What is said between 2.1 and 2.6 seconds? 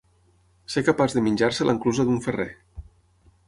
d'un ferrer.